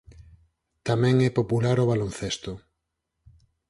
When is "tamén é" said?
0.87-1.29